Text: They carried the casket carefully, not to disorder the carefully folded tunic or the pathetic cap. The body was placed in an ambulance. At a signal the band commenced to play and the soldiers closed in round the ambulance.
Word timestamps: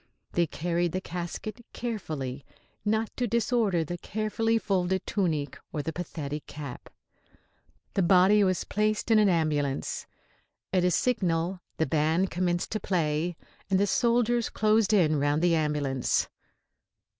They 0.31 0.47
carried 0.47 0.93
the 0.93 0.99
casket 0.99 1.63
carefully, 1.73 2.43
not 2.83 3.15
to 3.17 3.27
disorder 3.27 3.83
the 3.83 3.99
carefully 3.99 4.57
folded 4.57 5.05
tunic 5.05 5.59
or 5.71 5.83
the 5.83 5.93
pathetic 5.93 6.47
cap. 6.47 6.89
The 7.93 8.01
body 8.01 8.43
was 8.43 8.63
placed 8.63 9.11
in 9.11 9.19
an 9.19 9.29
ambulance. 9.29 10.07
At 10.73 10.83
a 10.83 10.89
signal 10.89 11.61
the 11.77 11.85
band 11.85 12.31
commenced 12.31 12.71
to 12.71 12.79
play 12.79 13.37
and 13.69 13.79
the 13.79 13.85
soldiers 13.85 14.49
closed 14.49 14.91
in 14.91 15.19
round 15.19 15.43
the 15.43 15.53
ambulance. 15.53 16.27